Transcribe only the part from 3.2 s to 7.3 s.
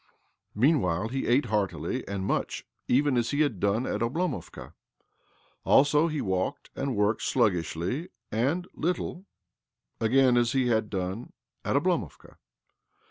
he had done at Oblomovka. Also, he walked and worked